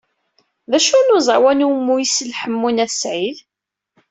D 0.71 0.73
acu 0.77 0.97
n 1.01 1.13
uẓawan 1.15 1.65
umi 1.67 1.93
isell 2.05 2.35
Ḥemmu 2.41 2.69
n 2.71 2.83
At 2.83 2.91
Sɛid? 3.01 3.37